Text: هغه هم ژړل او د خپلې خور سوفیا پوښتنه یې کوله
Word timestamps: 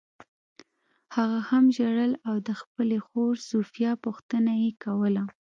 هغه 1.15 1.39
هم 1.49 1.65
ژړل 1.77 2.13
او 2.27 2.35
د 2.47 2.49
خپلې 2.61 2.97
خور 3.05 3.33
سوفیا 3.49 3.91
پوښتنه 4.05 4.51
یې 4.63 4.71
کوله 4.83 5.23